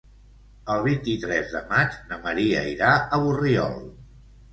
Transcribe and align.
El 0.75 0.79
vint-i-tres 0.85 1.51
de 1.55 1.61
maig 1.73 1.97
na 2.13 2.17
Maria 2.23 2.63
irà 2.71 2.95
a 2.95 3.21
Borriol. 3.25 3.77